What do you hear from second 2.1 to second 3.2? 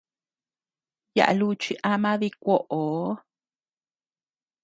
dikuoʼoo.